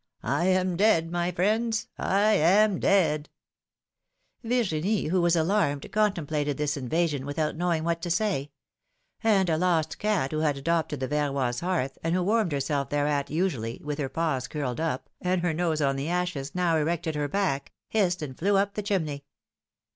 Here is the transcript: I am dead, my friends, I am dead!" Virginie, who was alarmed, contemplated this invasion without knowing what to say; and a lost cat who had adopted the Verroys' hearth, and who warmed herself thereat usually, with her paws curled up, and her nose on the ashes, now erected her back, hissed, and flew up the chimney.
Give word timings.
I 0.23 0.45
am 0.45 0.77
dead, 0.77 1.11
my 1.11 1.31
friends, 1.31 1.87
I 1.95 2.31
am 2.33 2.79
dead!" 2.79 3.29
Virginie, 4.43 5.09
who 5.09 5.21
was 5.21 5.35
alarmed, 5.35 5.85
contemplated 5.91 6.57
this 6.57 6.75
invasion 6.75 7.23
without 7.23 7.55
knowing 7.55 7.83
what 7.83 8.01
to 8.01 8.09
say; 8.09 8.49
and 9.23 9.47
a 9.47 9.59
lost 9.59 9.99
cat 9.99 10.31
who 10.31 10.39
had 10.39 10.57
adopted 10.57 11.01
the 11.01 11.07
Verroys' 11.07 11.59
hearth, 11.61 11.99
and 12.03 12.15
who 12.15 12.23
warmed 12.23 12.51
herself 12.51 12.89
thereat 12.89 13.29
usually, 13.29 13.79
with 13.83 13.99
her 13.99 14.09
paws 14.09 14.47
curled 14.47 14.79
up, 14.79 15.07
and 15.21 15.41
her 15.43 15.53
nose 15.53 15.83
on 15.83 15.97
the 15.97 16.09
ashes, 16.09 16.55
now 16.55 16.77
erected 16.77 17.13
her 17.13 17.27
back, 17.27 17.71
hissed, 17.87 18.23
and 18.23 18.39
flew 18.39 18.57
up 18.57 18.73
the 18.73 18.81
chimney. 18.81 19.23